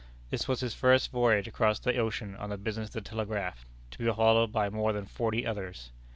This 0.31 0.47
was 0.47 0.61
his 0.61 0.73
first 0.73 1.11
voyage 1.11 1.47
across 1.47 1.77
the 1.77 1.95
ocean 1.97 2.35
on 2.37 2.49
the 2.49 2.57
business 2.57 2.87
of 2.87 2.93
the 2.93 3.01
Telegraph 3.01 3.67
to 3.91 3.99
be 3.99 4.11
followed 4.11 4.51
by 4.51 4.67
more 4.67 4.93
than 4.93 5.05
forty 5.05 5.45
others. 5.45 5.91